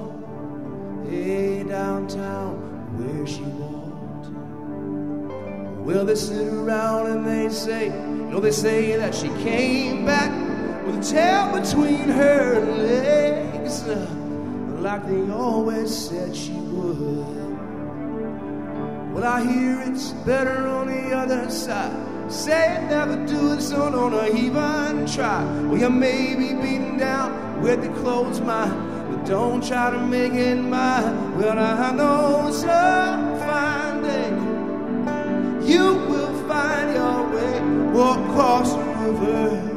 They 6.09 6.15
sit 6.15 6.47
around 6.47 7.05
and 7.05 7.23
they 7.23 7.47
say, 7.53 7.85
you 7.85 8.31
know, 8.31 8.39
they 8.39 8.49
say 8.49 8.95
that 8.95 9.13
she 9.13 9.27
came 9.43 10.07
back 10.07 10.31
with 10.83 10.97
a 10.97 11.03
tail 11.03 11.51
between 11.53 12.09
her 12.09 12.59
legs, 12.61 13.83
uh, 13.83 14.09
like 14.79 15.05
they 15.07 15.29
always 15.29 15.95
said 15.95 16.35
she 16.35 16.53
would. 16.53 17.27
Well, 19.13 19.23
I 19.23 19.43
hear 19.43 19.81
it's 19.81 20.13
better 20.25 20.65
on 20.67 20.87
the 20.87 21.15
other 21.15 21.47
side. 21.51 21.93
Say 22.31 22.77
it, 22.77 22.89
never 22.89 23.23
do 23.27 23.53
it, 23.53 23.61
so 23.61 23.91
don't 23.91 24.35
even 24.35 25.05
try. 25.05 25.43
Well, 25.67 25.77
you 25.77 25.91
may 25.91 26.33
be 26.33 26.55
beaten 26.55 26.97
down 26.97 27.61
with 27.61 27.83
the 27.83 27.89
clothes 28.01 28.41
mine, 28.41 29.11
but 29.11 29.27
don't 29.27 29.63
try 29.63 29.91
to 29.91 29.99
make 30.07 30.33
it 30.33 30.55
mine. 30.55 31.37
Well, 31.37 31.59
I 31.59 31.91
know 31.91 32.49
some 32.51 33.37
fine 33.37 34.01
day 34.01 34.48
you 35.69 35.93
will 36.09 36.33
find 36.47 36.95
your 36.95 37.29
way. 37.29 37.61
Walk 37.93 38.19
across 38.29 38.73
the 38.73 38.83
river, 39.03 39.68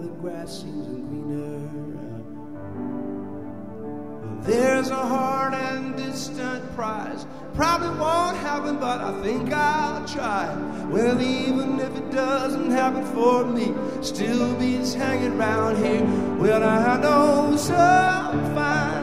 the 0.00 0.08
grass 0.20 0.62
seems 0.62 0.86
greener. 0.86 1.58
There's 4.42 4.90
a 4.90 4.94
hard 4.94 5.54
and 5.54 5.96
distant 5.96 6.74
prize. 6.74 7.26
Probably 7.54 7.90
won't 7.90 8.36
happen, 8.38 8.78
but 8.78 9.00
I 9.00 9.20
think 9.22 9.52
I'll 9.52 10.06
try. 10.06 10.54
Well, 10.88 11.20
even 11.20 11.78
if 11.78 11.94
it 11.96 12.10
doesn't 12.10 12.70
happen 12.70 13.04
for 13.14 13.44
me, 13.44 13.74
still 14.02 14.54
beats 14.54 14.94
hanging 14.94 15.36
round 15.36 15.76
here. 15.84 16.04
Well, 16.38 16.62
I 16.64 17.00
know 17.00 17.56
some 17.56 18.54
fine 18.54 19.00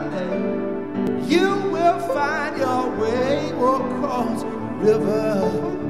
you 1.28 1.50
will 1.72 2.00
find 2.00 2.58
your 2.58 2.90
way. 2.98 3.52
Across 3.58 4.44
the 4.44 4.50
river, 4.80 5.87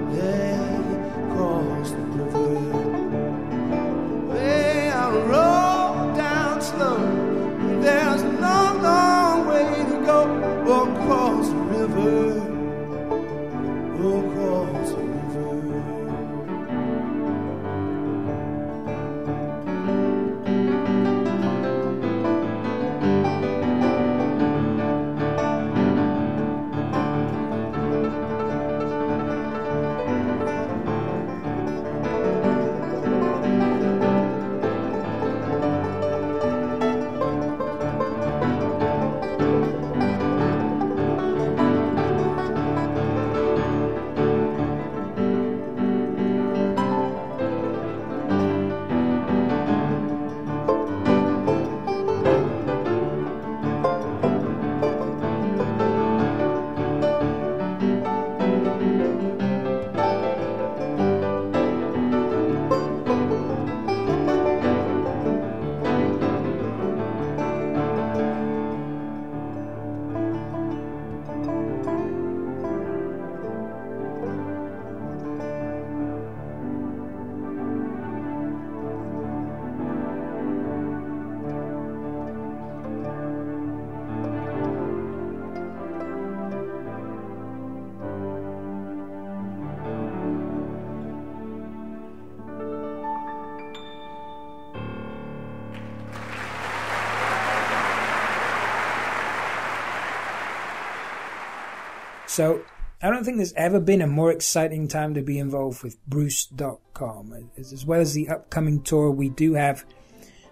So 102.37 102.63
I 103.01 103.09
don't 103.09 103.23
think 103.23 103.37
there's 103.37 103.53
ever 103.53 103.79
been 103.79 103.99
a 103.99 104.05
more 104.05 104.31
exciting 104.31 104.87
time 104.87 105.15
to 105.15 105.23
be 105.23 105.39
involved 105.39 105.81
with 105.81 105.97
Bruce.com. 106.05 107.49
As, 107.57 107.83
well 107.83 107.99
as 107.99 108.13
the 108.13 108.29
upcoming 108.29 108.83
tour, 108.83 109.09
we 109.09 109.29
do 109.29 109.55
have 109.55 109.83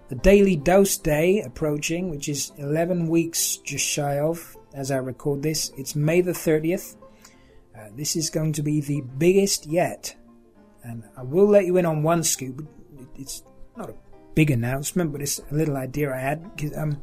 the 0.09 0.15
Daily 0.15 0.55
Dose 0.55 0.97
Day 0.97 1.41
approaching, 1.41 2.09
which 2.09 2.27
is 2.27 2.51
11 2.57 3.07
weeks 3.07 3.57
just 3.57 3.85
shy 3.85 4.17
of 4.17 4.57
as 4.73 4.89
I 4.89 4.97
record 4.97 5.43
this. 5.43 5.71
It's 5.77 5.95
May 5.95 6.21
the 6.21 6.31
30th. 6.31 6.95
Uh, 7.77 7.89
this 7.95 8.15
is 8.15 8.31
going 8.31 8.53
to 8.53 8.63
be 8.63 8.81
the 8.81 9.01
biggest 9.01 9.67
yet. 9.67 10.15
And 10.81 11.03
I 11.15 11.21
will 11.21 11.47
let 11.47 11.67
you 11.67 11.77
in 11.77 11.85
on 11.85 12.01
one 12.01 12.23
scoop. 12.23 12.67
It's 13.15 13.43
not 13.77 13.91
a 13.91 13.95
big 14.33 14.49
announcement, 14.49 15.11
but 15.11 15.21
it's 15.21 15.37
a 15.37 15.53
little 15.53 15.77
idea 15.77 16.11
I 16.11 16.17
had. 16.17 16.73
Um, 16.75 16.99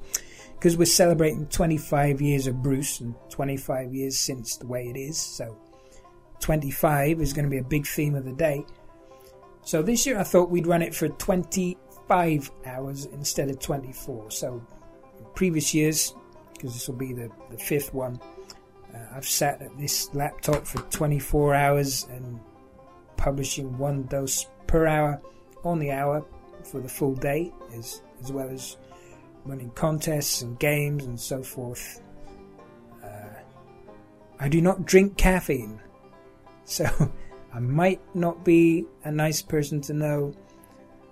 we're 0.77 0.85
celebrating 0.85 1.46
25 1.48 2.20
years 2.20 2.46
of 2.46 2.62
Bruce 2.62 3.01
and 3.01 3.16
25 3.31 3.92
years 3.92 4.16
since 4.16 4.57
the 4.57 4.66
way 4.68 4.87
it 4.88 4.96
is. 4.96 5.18
So 5.18 5.59
25 6.38 7.20
is 7.20 7.33
going 7.33 7.44
to 7.44 7.51
be 7.51 7.59
a 7.59 7.64
big 7.64 7.85
theme 7.85 8.14
of 8.14 8.25
the 8.25 8.33
day. 8.33 8.64
So 9.62 9.83
this 9.83 10.07
year 10.07 10.20
I 10.20 10.22
thought 10.22 10.51
we'd 10.51 10.68
run 10.68 10.81
it 10.81 10.94
for 10.94 11.09
25 11.09 12.51
hours 12.64 13.07
instead 13.07 13.48
of 13.48 13.59
24. 13.59 14.31
So 14.31 14.64
previous 15.35 15.75
years, 15.75 16.14
because 16.55 16.75
this 16.75 16.87
will 16.87 16.94
be 16.94 17.12
the, 17.12 17.29
the 17.51 17.59
fifth 17.59 17.92
one, 17.92 18.20
uh, 18.94 18.98
I've 19.16 19.27
sat 19.27 19.61
at 19.62 19.77
this 19.79 20.14
laptop 20.14 20.64
for 20.64 20.79
24 20.90 21.57
hours 21.57 22.07
and 22.09 22.38
publishing 23.16 23.77
one 23.79 24.05
dose 24.05 24.46
per 24.68 24.87
hour 24.87 25.20
on 25.64 25.81
the 25.81 25.90
hour 25.90 26.25
for 26.62 26.79
the 26.79 26.88
full 26.88 27.16
day, 27.16 27.53
as, 27.77 28.03
as 28.22 28.31
well 28.31 28.48
as 28.48 28.77
running 29.44 29.70
contests 29.70 30.42
and 30.42 30.59
games 30.59 31.05
and 31.05 31.18
so 31.18 31.42
forth. 31.42 32.00
Uh, 33.02 33.40
I 34.38 34.48
do 34.48 34.61
not 34.61 34.85
drink 34.85 35.16
caffeine, 35.16 35.81
so 36.64 36.87
I 37.52 37.59
might 37.59 38.00
not 38.14 38.44
be 38.44 38.87
a 39.05 39.11
nice 39.11 39.42
person 39.42 39.81
to 39.83 39.92
know 39.92 40.35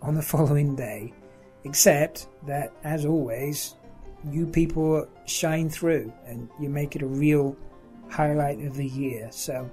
on 0.03 0.15
the 0.15 0.23
following 0.35 0.77
day, 0.77 1.13
except 1.65 2.29
that, 2.47 2.73
as 2.85 3.05
always, 3.05 3.75
you 4.31 4.47
people 4.47 5.07
shine 5.27 5.69
through 5.69 6.13
and 6.27 6.49
you 6.61 6.69
make 6.69 6.95
it 6.95 7.03
a 7.03 7.07
real 7.07 7.57
highlight 8.09 8.61
of 8.61 8.77
the 8.77 8.87
year. 8.87 9.29
So, 9.33 9.71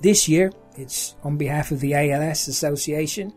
this 0.00 0.28
year, 0.28 0.52
it's 0.76 1.14
on 1.22 1.36
behalf 1.36 1.70
of 1.70 1.80
the 1.80 1.94
ALS 1.94 2.48
Association 2.48 3.32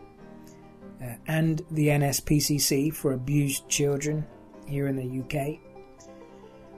uh, 1.02 1.16
and 1.28 1.62
the 1.72 1.88
NSPCC 1.88 2.94
for 2.94 3.14
abused 3.14 3.68
children 3.70 4.26
here 4.66 4.88
in 4.88 4.96
the 4.96 5.22
UK. 5.22 5.60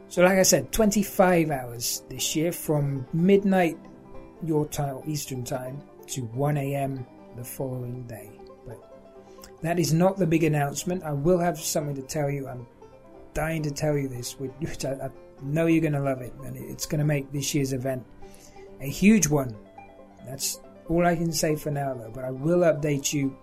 So, 0.10 0.24
like 0.24 0.40
I 0.40 0.44
said, 0.44 0.72
25 0.72 1.52
hours 1.52 2.04
this 2.10 2.36
year 2.36 2.52
from 2.52 3.06
midnight 3.14 3.78
your 4.44 4.66
time, 4.68 5.02
Eastern 5.06 5.44
time, 5.44 5.82
to 6.08 6.22
1 6.22 6.58
a.m. 6.58 7.06
the 7.36 7.44
following 7.44 8.08
day. 8.08 8.32
But 8.66 8.80
that 9.62 9.80
is 9.80 9.94
not 9.94 10.18
the 10.18 10.26
big 10.26 10.44
announcement. 10.44 11.04
I 11.04 11.14
will 11.14 11.38
have 11.38 11.60
something 11.60 11.96
to 11.96 12.02
tell 12.02 12.30
you. 12.30 12.48
I'm 12.48 12.66
dying 13.34 13.62
to 13.64 13.72
tell 13.72 13.98
you 13.98 14.08
this, 14.08 14.40
which 14.40 14.84
I, 14.84 14.94
I 14.94 15.10
know 15.44 15.68
you're 15.68 15.82
going 15.82 15.94
to 15.94 16.02
love 16.02 16.22
it, 16.22 16.34
and 16.44 16.58
it's 16.58 16.86
going 16.86 17.00
to 17.00 17.06
make 17.06 17.32
this 17.32 17.54
year's 17.54 17.74
event 17.74 18.04
a 18.82 18.88
huge 18.88 19.28
one. 19.28 19.56
That's 20.26 20.60
all 20.88 21.06
I 21.06 21.16
can 21.16 21.32
say 21.32 21.56
for 21.56 21.72
now, 21.72 21.94
though. 21.94 22.12
But 22.14 22.26
I 22.26 22.32
will 22.32 22.60
update 22.60 23.14
you 23.14 23.38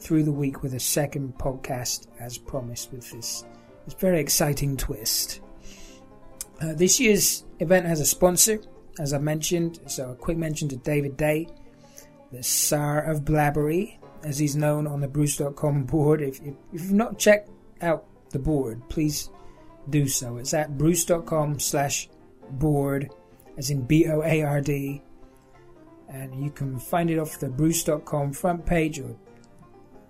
through 0.00 0.24
the 0.24 0.32
week 0.32 0.62
with 0.62 0.74
a 0.74 0.80
second 0.80 1.36
podcast, 1.38 2.06
as 2.18 2.38
promised, 2.38 2.90
with 2.92 3.10
this, 3.10 3.44
this 3.84 3.94
very 3.94 4.20
exciting 4.20 4.76
twist. 4.76 5.40
Uh, 6.60 6.74
this 6.74 6.98
year's 6.98 7.44
event 7.58 7.86
has 7.86 8.00
a 8.00 8.06
sponsor, 8.06 8.60
as 8.98 9.12
I 9.12 9.18
mentioned, 9.18 9.80
so 9.86 10.10
a 10.10 10.14
quick 10.14 10.36
mention 10.36 10.68
to 10.68 10.76
David 10.76 11.16
Day, 11.16 11.48
the 12.32 12.42
Tsar 12.42 13.02
of 13.02 13.24
Blabbery, 13.24 13.98
as 14.24 14.38
he's 14.38 14.56
known 14.56 14.86
on 14.86 15.00
the 15.00 15.08
Bruce.com 15.08 15.84
board. 15.86 16.22
If, 16.22 16.40
if, 16.40 16.54
if 16.72 16.82
you've 16.82 16.92
not 16.92 17.18
checked 17.18 17.50
out 17.80 18.04
the 18.30 18.38
board, 18.38 18.88
please 18.88 19.30
do 19.88 20.06
so. 20.06 20.36
It's 20.36 20.54
at 20.54 20.76
Bruce.com 20.76 21.58
slash 21.58 22.08
board, 22.50 23.10
as 23.56 23.70
in 23.70 23.82
B 23.82 24.06
O 24.08 24.22
A 24.22 24.42
R 24.42 24.60
D. 24.60 25.02
And 26.08 26.42
you 26.42 26.50
can 26.50 26.78
find 26.78 27.08
it 27.10 27.18
off 27.18 27.38
the 27.38 27.48
Bruce.com 27.48 28.32
front 28.32 28.66
page 28.66 28.98
or 28.98 29.16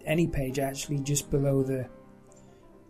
any 0.05 0.27
page 0.27 0.59
actually 0.59 0.99
just 0.99 1.31
below 1.31 1.63
the 1.63 1.89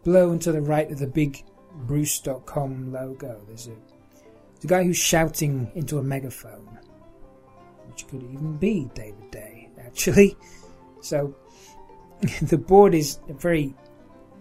below 0.04 0.30
and 0.30 0.40
to 0.42 0.52
the 0.52 0.60
right 0.60 0.90
of 0.90 0.98
the 0.98 1.06
big 1.06 1.44
Bruce.com 1.86 2.92
logo. 2.92 3.40
There's 3.46 3.68
a, 3.68 3.72
a 3.72 4.66
guy 4.66 4.84
who's 4.84 4.96
shouting 4.96 5.70
into 5.74 5.98
a 5.98 6.02
megaphone, 6.02 6.78
which 7.86 8.06
could 8.08 8.22
even 8.22 8.56
be 8.56 8.90
David 8.94 9.30
Day, 9.30 9.70
actually. 9.84 10.36
So 11.02 11.34
the 12.42 12.58
board 12.58 12.94
is 12.94 13.20
a 13.30 13.32
very 13.32 13.74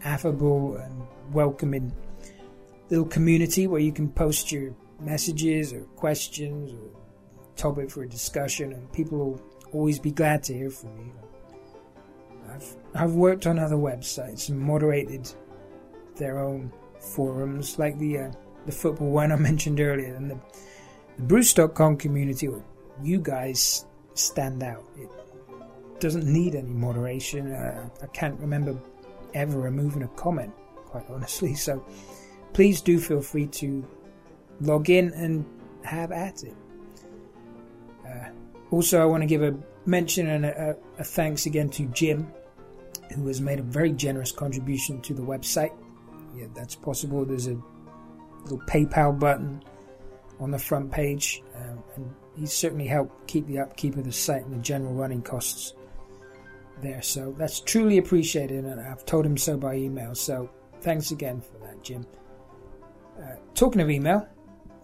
affable 0.04 0.76
and 0.76 1.08
welcoming 1.32 1.94
little 2.90 3.06
community 3.06 3.66
where 3.66 3.80
you 3.80 3.94
can 3.94 4.10
post 4.10 4.52
your 4.52 4.76
messages 5.00 5.72
or 5.72 5.84
questions 5.96 6.74
or 6.74 6.90
topic 7.56 7.90
for 7.92 8.04
a 8.04 8.10
discussion, 8.10 8.74
and 8.74 8.92
people 8.92 9.18
will 9.18 9.42
always 9.72 10.00
be 10.00 10.12
glad 10.12 10.44
to 10.44 10.54
hear 10.54 10.70
from 10.70 10.98
you. 10.98 11.29
I've 12.54 12.76
I've 12.96 13.14
worked 13.14 13.48
on 13.48 13.60
other 13.60 13.76
websites 13.76 14.50
and 14.50 14.60
moderated 14.60 15.32
their 16.16 16.40
own 16.40 16.72
forums, 17.00 17.80
like 17.80 17.98
the 17.98 18.20
uh, 18.20 18.32
the 18.66 18.72
football 18.72 19.12
one 19.12 19.32
I 19.32 19.36
mentioned 19.50 19.80
earlier, 19.80 20.16
and 20.16 20.32
the, 20.32 20.40
the 21.18 21.24
Bruce.com 21.24 21.98
community. 21.98 22.50
You 23.02 23.20
guys 23.20 23.86
stand 24.14 24.62
out. 24.64 24.84
It 24.98 25.10
doesn't 26.00 26.26
need 26.26 26.56
any 26.56 26.70
moderation. 26.70 27.52
Uh, 27.52 27.90
I 28.02 28.08
can't 28.08 28.40
remember 28.40 28.78
ever 29.34 29.60
removing 29.60 30.04
a 30.04 30.08
comment, 30.10 30.54
quite 30.86 31.06
honestly. 31.10 31.54
So 31.54 31.86
please 32.54 32.82
do 32.82 33.00
feel 33.00 33.22
free 33.22 33.48
to 33.48 33.86
log 34.62 34.90
in 34.90 35.14
and 35.14 35.46
have 35.84 36.12
at 36.12 36.44
it. 36.44 36.56
Uh, 38.06 38.30
also, 38.72 39.02
I 39.02 39.06
want 39.06 39.24
to 39.24 39.28
give 39.28 39.44
a 39.44 39.56
mention 39.90 40.28
and 40.28 40.46
a, 40.46 40.76
a, 40.98 41.04
thanks 41.04 41.46
again 41.46 41.70
to 41.72 41.86
Jim, 41.88 42.32
who 43.16 43.28
has 43.28 43.42
made 43.42 43.60
a 43.60 43.64
very 43.64 43.92
generous 43.92 44.32
contribution 44.32 45.02
to 45.02 45.14
the 45.14 45.22
website. 45.22 45.72
Yeah, 46.36 46.48
that's 46.56 46.76
possible. 46.76 47.26
There's 47.26 47.48
a 47.48 47.58
little 48.44 48.60
PayPal 48.68 49.20
button 49.20 49.64
on 50.40 50.52
the 50.52 50.60
front 50.60 50.92
page, 50.92 51.42
um, 51.56 51.84
and 51.96 52.16
he's 52.38 52.54
certainly 52.54 52.88
helped 52.88 53.28
keep 53.28 53.48
the 53.48 53.60
upkeep 53.60 53.98
of 53.98 54.06
the 54.06 54.12
site 54.12 54.46
and 54.46 54.54
the 54.54 54.60
general 54.60 54.94
running 54.94 55.22
costs 55.22 55.74
there. 56.82 57.02
So 57.02 57.36
that's 57.38 57.60
truly 57.60 57.98
appreciated, 57.98 58.64
and 58.64 58.80
I've 58.80 59.06
told 59.06 59.26
him 59.26 59.38
so 59.38 59.58
by 59.58 59.76
email. 59.76 60.16
So 60.16 60.50
thanks 60.82 61.12
again 61.12 61.42
for 61.42 61.58
that, 61.66 61.84
Jim. 61.84 62.06
Uh, 63.22 63.36
talking 63.54 63.82
of 63.82 63.90
email, 63.90 64.28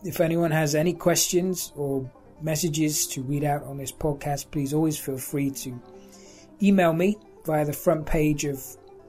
if 0.03 0.19
anyone 0.19 0.51
has 0.51 0.75
any 0.75 0.93
questions 0.93 1.71
or 1.75 2.11
messages 2.45 3.07
to 3.07 3.23
read 3.23 3.43
out 3.43 3.63
on 3.63 3.77
this 3.77 3.91
podcast, 3.91 4.51
please 4.51 4.73
always 4.73 4.97
feel 4.97 5.17
free 5.17 5.49
to 5.49 5.81
email 6.61 6.93
me 6.93 7.17
via 7.45 7.65
the 7.65 7.73
front 7.73 8.05
page 8.05 8.45
of 8.45 8.63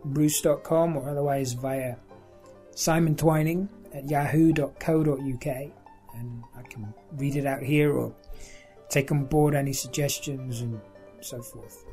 bruce.com 0.06 0.96
or 0.96 1.08
otherwise 1.08 1.52
via 1.52 1.96
Simon 2.74 3.14
Twining 3.14 3.68
at 3.94 4.08
yahoo.co.uk 4.08 5.46
and 5.46 6.44
I 6.56 6.62
can 6.62 6.92
read 7.12 7.36
it 7.36 7.46
out 7.46 7.62
here 7.62 7.92
or 7.92 8.14
take 8.88 9.12
on 9.12 9.26
board 9.26 9.54
any 9.54 9.74
suggestions 9.74 10.62
and 10.62 10.80
so 11.20 11.42
forth. 11.42 11.84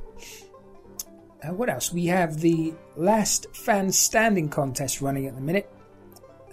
Uh, 1.43 1.53
what 1.53 1.69
else? 1.69 1.91
We 1.91 2.05
have 2.05 2.39
the 2.39 2.73
last 2.95 3.53
fan 3.53 3.91
standing 3.91 4.47
contest 4.47 5.01
running 5.01 5.27
at 5.27 5.35
the 5.35 5.41
minute. 5.41 5.69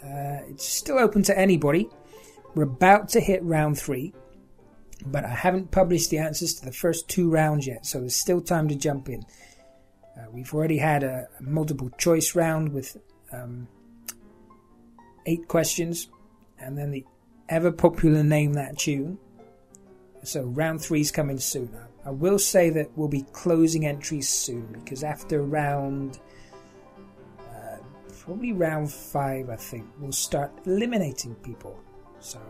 Uh, 0.03 0.42
it's 0.48 0.66
still 0.66 0.98
open 0.98 1.22
to 1.24 1.38
anybody. 1.38 1.88
We're 2.55 2.64
about 2.64 3.09
to 3.11 3.20
hit 3.20 3.42
round 3.44 3.79
three, 3.79 4.12
but 5.06 5.24
I 5.24 5.34
haven't 5.34 5.70
published 5.70 6.10
the 6.10 6.18
answers 6.18 6.54
to 6.54 6.64
the 6.64 6.72
first 6.72 7.08
two 7.08 7.30
rounds 7.30 7.66
yet, 7.66 7.86
so 7.86 8.00
there's 8.00 8.16
still 8.16 8.40
time 8.40 8.68
to 8.68 8.74
jump 8.74 9.08
in. 9.08 9.24
Uh, 10.16 10.30
we've 10.30 10.52
already 10.52 10.78
had 10.78 11.02
a, 11.02 11.28
multiple 11.40 11.90
choice 11.98 12.34
round 12.34 12.72
with 12.72 12.96
um, 13.32 13.68
eight 15.26 15.48
questions, 15.48 16.08
and 16.58 16.76
then 16.76 16.90
the 16.90 17.04
ever 17.48 17.72
popular 17.72 18.22
Name 18.22 18.54
That 18.54 18.78
Tune. 18.78 19.18
So 20.22 20.42
round 20.42 20.82
three 20.82 21.00
is 21.00 21.10
coming 21.10 21.38
soon. 21.38 21.74
I 22.04 22.10
will 22.10 22.38
say 22.38 22.70
that 22.70 22.90
we'll 22.96 23.08
be 23.08 23.26
closing 23.32 23.86
entries 23.86 24.28
soon 24.28 24.66
because 24.72 25.02
after 25.02 25.42
round 25.42 26.18
uh, 27.40 27.76
probably 28.24 28.52
round 28.52 28.92
five, 28.92 29.48
I 29.50 29.56
think 29.56 29.86
we'll 29.98 30.12
start 30.12 30.52
eliminating 30.64 31.34
people. 31.36 31.78
So 32.20 32.40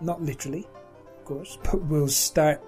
not 0.00 0.22
literally, 0.22 0.66
course, 1.26 1.58
but 1.64 1.82
we'll 1.82 2.08
start 2.08 2.62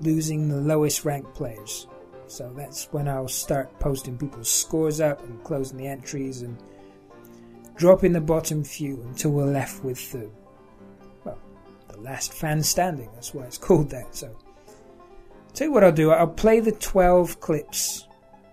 losing 0.00 0.48
the 0.48 0.56
lowest 0.56 1.04
ranked 1.04 1.34
players. 1.34 1.86
So 2.26 2.52
that's 2.56 2.88
when 2.92 3.08
I'll 3.08 3.28
start 3.28 3.78
posting 3.78 4.18
people's 4.18 4.50
scores 4.50 5.00
up 5.00 5.22
and 5.22 5.44
closing 5.44 5.78
the 5.78 5.86
entries 5.86 6.42
and 6.42 6.56
dropping 7.76 8.12
the 8.12 8.20
bottom 8.20 8.64
few 8.64 9.00
until 9.02 9.32
we're 9.32 9.44
left 9.44 9.84
with 9.84 10.10
the 10.12 10.30
well, 11.24 11.38
the 11.88 12.00
last 12.00 12.32
fan 12.32 12.62
standing. 12.62 13.10
That's 13.14 13.34
why 13.34 13.44
it's 13.44 13.58
called 13.58 13.90
that. 13.90 14.14
So, 14.14 14.36
tell 15.52 15.68
you 15.68 15.72
what 15.72 15.84
I'll 15.84 15.92
do. 15.92 16.10
I'll 16.10 16.26
play 16.26 16.60
the 16.60 16.72
12 16.72 17.38
clips 17.40 18.06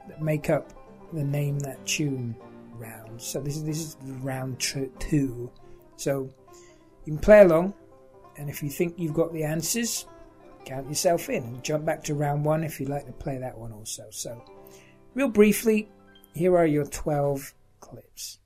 that 0.07 0.21
make 0.21 0.49
up 0.49 0.73
the 1.13 1.23
name 1.23 1.59
that 1.59 1.83
tune 1.85 2.35
round. 2.73 3.21
So 3.21 3.39
this 3.39 3.55
is 3.55 3.63
this 3.63 3.79
is 3.79 3.97
round 4.21 4.59
two. 4.59 5.51
So 5.95 6.29
you 7.05 7.13
can 7.13 7.19
play 7.19 7.41
along, 7.41 7.73
and 8.39 8.49
if 8.49 8.63
you 8.63 8.69
think 8.69 8.95
you've 8.97 9.13
got 9.13 9.33
the 9.33 9.43
answers, 9.43 10.05
count 10.65 10.87
yourself 10.87 11.29
in 11.29 11.43
and 11.43 11.63
jump 11.63 11.85
back 11.85 12.03
to 12.05 12.15
round 12.15 12.45
one 12.45 12.63
if 12.63 12.79
you'd 12.79 12.89
like 12.89 13.05
to 13.05 13.11
play 13.11 13.37
that 13.37 13.57
one 13.57 13.73
also. 13.73 14.05
So, 14.11 14.41
real 15.13 15.27
briefly, 15.27 15.89
here 16.33 16.55
are 16.57 16.65
your 16.65 16.85
12 16.85 17.53
clips. 17.81 18.39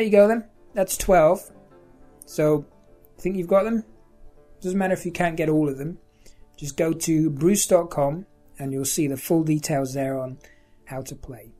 There 0.00 0.06
you 0.06 0.12
go 0.12 0.28
then. 0.28 0.48
That's 0.72 0.96
12. 0.96 1.50
So, 2.24 2.64
I 3.18 3.20
think 3.20 3.36
you've 3.36 3.46
got 3.46 3.64
them? 3.64 3.84
Doesn't 4.62 4.78
matter 4.78 4.94
if 4.94 5.04
you 5.04 5.12
can't 5.12 5.36
get 5.36 5.50
all 5.50 5.68
of 5.68 5.76
them. 5.76 5.98
Just 6.56 6.78
go 6.78 6.94
to 6.94 7.28
bruce.com 7.28 8.24
and 8.58 8.72
you'll 8.72 8.86
see 8.86 9.08
the 9.08 9.18
full 9.18 9.44
details 9.44 9.92
there 9.92 10.18
on 10.18 10.38
how 10.86 11.02
to 11.02 11.14
play. 11.14 11.52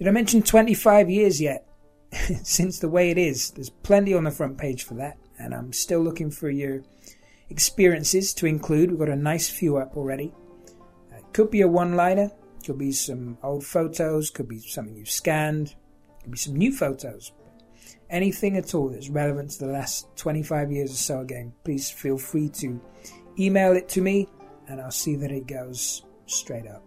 Did 0.00 0.08
I 0.08 0.10
mention 0.10 0.42
25 0.42 1.08
years 1.08 1.40
yet? 1.40 1.64
Since 2.42 2.80
the 2.80 2.88
way 2.88 3.12
it 3.12 3.18
is, 3.18 3.52
there's 3.52 3.70
plenty 3.70 4.12
on 4.12 4.24
the 4.24 4.32
front 4.32 4.58
page 4.58 4.82
for 4.82 4.94
that, 4.94 5.16
and 5.38 5.54
I'm 5.54 5.72
still 5.72 6.00
looking 6.00 6.32
for 6.32 6.50
your 6.50 6.82
experiences 7.50 8.34
to 8.34 8.46
include. 8.46 8.90
We've 8.90 8.98
got 8.98 9.10
a 9.10 9.14
nice 9.14 9.48
few 9.48 9.76
up 9.76 9.96
already. 9.96 10.32
Uh, 11.12 11.18
it 11.18 11.32
could 11.32 11.52
be 11.52 11.60
a 11.60 11.68
one 11.68 11.94
liner, 11.94 12.32
could 12.66 12.78
be 12.78 12.90
some 12.90 13.38
old 13.44 13.64
photos, 13.64 14.28
could 14.28 14.48
be 14.48 14.58
something 14.58 14.96
you've 14.96 15.08
scanned, 15.08 15.76
could 16.24 16.32
be 16.32 16.38
some 16.38 16.56
new 16.56 16.72
photos. 16.72 17.32
Anything 18.10 18.56
at 18.56 18.74
all 18.74 18.88
that's 18.88 19.08
relevant 19.08 19.50
to 19.52 19.66
the 19.66 19.72
last 19.72 20.08
25 20.16 20.72
years 20.72 20.90
or 20.90 20.96
so 20.96 21.20
again, 21.20 21.52
please 21.64 21.90
feel 21.90 22.18
free 22.18 22.48
to 22.48 22.80
email 23.38 23.72
it 23.72 23.88
to 23.90 24.00
me 24.00 24.28
and 24.68 24.80
I'll 24.80 24.90
see 24.90 25.16
that 25.16 25.30
it 25.30 25.46
goes 25.46 26.04
straight 26.26 26.66
up. 26.66 26.82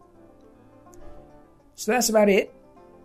So 1.76 1.92
that's 1.92 2.10
about 2.10 2.30
it 2.30 2.54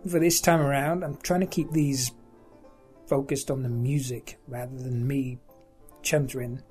for 0.09 0.19
this 0.19 0.41
time 0.41 0.61
around. 0.61 1.03
I'm 1.03 1.17
trying 1.17 1.41
to 1.41 1.47
keep 1.47 1.71
these 1.71 2.11
focused 3.07 3.51
on 3.51 3.61
the 3.61 3.69
music 3.69 4.39
rather 4.47 4.75
than 4.75 5.07
me 5.07 5.39
chuntering. 6.01 6.61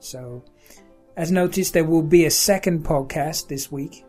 So, 0.00 0.44
as 1.16 1.30
noticed, 1.30 1.74
there 1.74 1.84
will 1.84 2.02
be 2.02 2.24
a 2.24 2.30
second 2.30 2.84
podcast 2.84 3.48
this 3.48 3.70
week. 3.70 4.04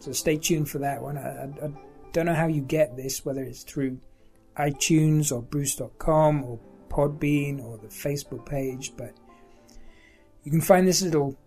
So 0.00 0.12
stay 0.12 0.36
tuned 0.36 0.68
for 0.68 0.78
that 0.78 1.02
one. 1.02 1.16
I, 1.16 1.44
I, 1.44 1.66
I 1.66 1.70
don't 2.12 2.26
know 2.26 2.34
how 2.34 2.46
you 2.46 2.62
get 2.62 2.96
this, 2.96 3.24
whether 3.24 3.42
it's 3.42 3.62
through 3.62 3.98
iTunes 4.56 5.32
or 5.32 5.42
Bruce.com 5.42 6.44
or 6.44 6.58
Podbean 6.88 7.62
or 7.62 7.78
the 7.78 7.88
Facebook 7.88 8.46
page, 8.46 8.92
but 8.96 9.14
you 10.44 10.50
can 10.50 10.60
find 10.60 10.86
this 10.86 11.02
little 11.02 11.38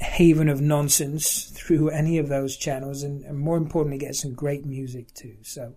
haven 0.00 0.48
of 0.48 0.60
nonsense 0.60 1.44
through 1.44 1.88
any 1.90 2.18
of 2.18 2.28
those 2.28 2.56
channels 2.56 3.02
and, 3.02 3.24
and, 3.24 3.38
more 3.38 3.56
importantly 3.56 3.98
get 3.98 4.16
some 4.16 4.34
great 4.34 4.64
music 4.66 5.12
too. 5.14 5.36
So 5.42 5.76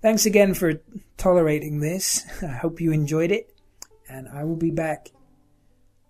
thanks 0.00 0.24
again 0.24 0.54
for 0.54 0.80
tolerating 1.16 1.80
this. 1.80 2.24
I 2.42 2.46
hope 2.46 2.80
you 2.80 2.92
enjoyed 2.92 3.30
it 3.30 3.54
and 4.08 4.28
I 4.28 4.44
will 4.44 4.56
be 4.56 4.70
back 4.70 5.10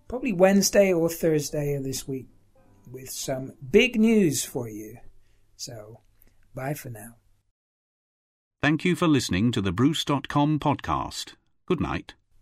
probably 0.07 0.33
Wednesday 0.33 0.93
or 0.93 1.09
Thursday 1.09 1.73
of 1.73 1.83
this 1.83 2.07
week 2.07 2.27
with 2.91 3.09
some 3.09 3.53
big 3.71 3.99
news 3.99 4.45
for 4.45 4.69
you. 4.69 4.97
So 5.57 6.01
bye 6.53 6.73
for 6.73 6.89
now. 6.89 7.15
Thank 8.65 8.83
you 8.83 8.95
for 8.95 9.07
listening 9.07 9.51
to 9.51 9.61
the 9.61 9.71
Bruce.com 9.71 10.57
podcast. 10.57 11.35
Good 11.67 11.79
night. 11.79 12.15